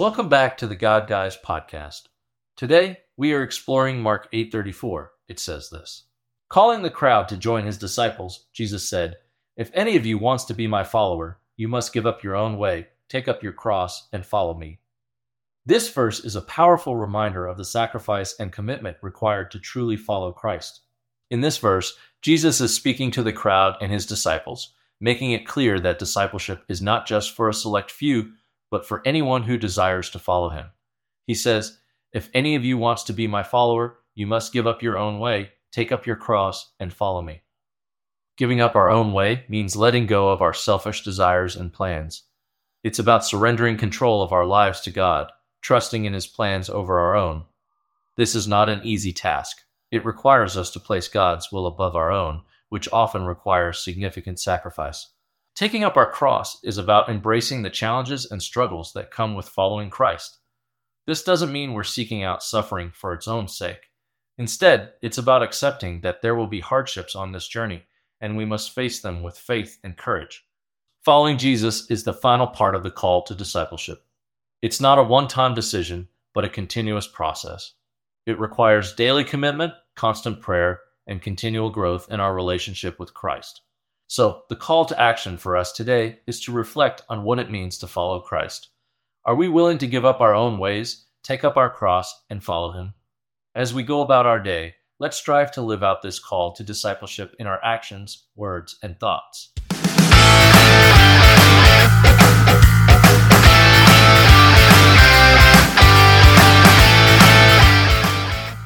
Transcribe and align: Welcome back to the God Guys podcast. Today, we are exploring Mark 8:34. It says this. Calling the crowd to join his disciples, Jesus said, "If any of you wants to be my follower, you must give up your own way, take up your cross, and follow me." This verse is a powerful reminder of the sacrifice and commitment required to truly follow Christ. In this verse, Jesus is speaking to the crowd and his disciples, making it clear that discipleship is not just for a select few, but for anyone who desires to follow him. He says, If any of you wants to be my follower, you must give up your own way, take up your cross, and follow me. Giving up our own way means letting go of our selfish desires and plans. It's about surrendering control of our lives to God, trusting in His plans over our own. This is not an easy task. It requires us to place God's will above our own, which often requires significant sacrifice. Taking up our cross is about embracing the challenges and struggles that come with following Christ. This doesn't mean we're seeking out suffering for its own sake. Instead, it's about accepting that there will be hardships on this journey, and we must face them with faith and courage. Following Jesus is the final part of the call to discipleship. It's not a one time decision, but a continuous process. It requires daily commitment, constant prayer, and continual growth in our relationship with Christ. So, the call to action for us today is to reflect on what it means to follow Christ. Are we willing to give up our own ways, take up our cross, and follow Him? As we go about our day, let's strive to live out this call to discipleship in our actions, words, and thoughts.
Welcome 0.00 0.30
back 0.30 0.56
to 0.56 0.66
the 0.66 0.76
God 0.76 1.06
Guys 1.06 1.36
podcast. 1.36 2.04
Today, 2.56 3.00
we 3.18 3.34
are 3.34 3.42
exploring 3.42 4.00
Mark 4.00 4.30
8:34. 4.32 5.10
It 5.28 5.38
says 5.38 5.68
this. 5.68 6.04
Calling 6.48 6.80
the 6.80 6.88
crowd 6.88 7.28
to 7.28 7.36
join 7.36 7.66
his 7.66 7.76
disciples, 7.76 8.46
Jesus 8.54 8.88
said, 8.88 9.18
"If 9.58 9.70
any 9.74 9.98
of 9.98 10.06
you 10.06 10.16
wants 10.16 10.46
to 10.46 10.54
be 10.54 10.66
my 10.66 10.84
follower, 10.84 11.38
you 11.54 11.68
must 11.68 11.92
give 11.92 12.06
up 12.06 12.22
your 12.22 12.34
own 12.34 12.56
way, 12.56 12.88
take 13.10 13.28
up 13.28 13.42
your 13.42 13.52
cross, 13.52 14.08
and 14.10 14.24
follow 14.24 14.54
me." 14.54 14.80
This 15.66 15.92
verse 15.92 16.18
is 16.20 16.34
a 16.34 16.40
powerful 16.40 16.96
reminder 16.96 17.46
of 17.46 17.58
the 17.58 17.64
sacrifice 17.66 18.34
and 18.40 18.50
commitment 18.50 18.96
required 19.02 19.50
to 19.50 19.60
truly 19.60 19.98
follow 19.98 20.32
Christ. 20.32 20.80
In 21.28 21.42
this 21.42 21.58
verse, 21.58 21.94
Jesus 22.22 22.58
is 22.62 22.74
speaking 22.74 23.10
to 23.10 23.22
the 23.22 23.34
crowd 23.34 23.76
and 23.82 23.92
his 23.92 24.06
disciples, 24.06 24.72
making 24.98 25.32
it 25.32 25.46
clear 25.46 25.78
that 25.78 25.98
discipleship 25.98 26.64
is 26.68 26.80
not 26.80 27.06
just 27.06 27.32
for 27.36 27.50
a 27.50 27.52
select 27.52 27.90
few, 27.90 28.32
but 28.70 28.86
for 28.86 29.02
anyone 29.04 29.42
who 29.42 29.58
desires 29.58 30.10
to 30.10 30.18
follow 30.18 30.48
him. 30.50 30.66
He 31.26 31.34
says, 31.34 31.78
If 32.12 32.30
any 32.32 32.54
of 32.54 32.64
you 32.64 32.78
wants 32.78 33.02
to 33.04 33.12
be 33.12 33.26
my 33.26 33.42
follower, 33.42 33.98
you 34.14 34.26
must 34.26 34.52
give 34.52 34.66
up 34.66 34.82
your 34.82 34.96
own 34.96 35.18
way, 35.18 35.50
take 35.72 35.92
up 35.92 36.06
your 36.06 36.16
cross, 36.16 36.72
and 36.80 36.92
follow 36.92 37.22
me. 37.22 37.42
Giving 38.36 38.60
up 38.60 38.74
our 38.74 38.90
own 38.90 39.12
way 39.12 39.44
means 39.48 39.76
letting 39.76 40.06
go 40.06 40.30
of 40.30 40.40
our 40.40 40.54
selfish 40.54 41.04
desires 41.04 41.56
and 41.56 41.72
plans. 41.72 42.22
It's 42.82 42.98
about 42.98 43.24
surrendering 43.24 43.76
control 43.76 44.22
of 44.22 44.32
our 44.32 44.46
lives 44.46 44.80
to 44.82 44.90
God, 44.90 45.30
trusting 45.60 46.06
in 46.06 46.14
His 46.14 46.26
plans 46.26 46.70
over 46.70 46.98
our 46.98 47.14
own. 47.14 47.44
This 48.16 48.34
is 48.34 48.48
not 48.48 48.68
an 48.68 48.80
easy 48.82 49.12
task. 49.12 49.62
It 49.90 50.04
requires 50.04 50.56
us 50.56 50.70
to 50.70 50.80
place 50.80 51.08
God's 51.08 51.52
will 51.52 51.66
above 51.66 51.94
our 51.96 52.10
own, 52.10 52.42
which 52.70 52.88
often 52.92 53.26
requires 53.26 53.84
significant 53.84 54.40
sacrifice. 54.40 55.08
Taking 55.60 55.84
up 55.84 55.98
our 55.98 56.10
cross 56.10 56.56
is 56.64 56.78
about 56.78 57.10
embracing 57.10 57.60
the 57.60 57.68
challenges 57.68 58.30
and 58.30 58.42
struggles 58.42 58.94
that 58.94 59.10
come 59.10 59.34
with 59.34 59.46
following 59.46 59.90
Christ. 59.90 60.38
This 61.06 61.22
doesn't 61.22 61.52
mean 61.52 61.74
we're 61.74 61.84
seeking 61.84 62.22
out 62.22 62.42
suffering 62.42 62.92
for 62.94 63.12
its 63.12 63.28
own 63.28 63.46
sake. 63.46 63.90
Instead, 64.38 64.94
it's 65.02 65.18
about 65.18 65.42
accepting 65.42 66.00
that 66.00 66.22
there 66.22 66.34
will 66.34 66.46
be 66.46 66.60
hardships 66.60 67.14
on 67.14 67.32
this 67.32 67.46
journey, 67.46 67.82
and 68.22 68.38
we 68.38 68.46
must 68.46 68.74
face 68.74 69.02
them 69.02 69.22
with 69.22 69.36
faith 69.36 69.78
and 69.84 69.98
courage. 69.98 70.46
Following 71.04 71.36
Jesus 71.36 71.90
is 71.90 72.04
the 72.04 72.14
final 72.14 72.46
part 72.46 72.74
of 72.74 72.82
the 72.82 72.90
call 72.90 73.22
to 73.24 73.34
discipleship. 73.34 74.02
It's 74.62 74.80
not 74.80 74.98
a 74.98 75.02
one 75.02 75.28
time 75.28 75.54
decision, 75.54 76.08
but 76.32 76.46
a 76.46 76.48
continuous 76.48 77.06
process. 77.06 77.74
It 78.24 78.40
requires 78.40 78.94
daily 78.94 79.24
commitment, 79.24 79.74
constant 79.94 80.40
prayer, 80.40 80.80
and 81.06 81.20
continual 81.20 81.68
growth 81.68 82.10
in 82.10 82.18
our 82.18 82.34
relationship 82.34 82.98
with 82.98 83.12
Christ. 83.12 83.60
So, 84.10 84.42
the 84.48 84.56
call 84.56 84.86
to 84.86 85.00
action 85.00 85.36
for 85.36 85.56
us 85.56 85.70
today 85.70 86.18
is 86.26 86.40
to 86.40 86.52
reflect 86.52 87.02
on 87.08 87.22
what 87.22 87.38
it 87.38 87.48
means 87.48 87.78
to 87.78 87.86
follow 87.86 88.18
Christ. 88.18 88.70
Are 89.24 89.36
we 89.36 89.46
willing 89.46 89.78
to 89.78 89.86
give 89.86 90.04
up 90.04 90.20
our 90.20 90.34
own 90.34 90.58
ways, 90.58 91.06
take 91.22 91.44
up 91.44 91.56
our 91.56 91.70
cross, 91.70 92.12
and 92.28 92.42
follow 92.42 92.72
Him? 92.72 92.94
As 93.54 93.72
we 93.72 93.84
go 93.84 94.00
about 94.00 94.26
our 94.26 94.40
day, 94.40 94.74
let's 94.98 95.16
strive 95.16 95.52
to 95.52 95.62
live 95.62 95.84
out 95.84 96.02
this 96.02 96.18
call 96.18 96.52
to 96.54 96.64
discipleship 96.64 97.36
in 97.38 97.46
our 97.46 97.64
actions, 97.64 98.26
words, 98.34 98.76
and 98.82 98.98
thoughts. 98.98 99.52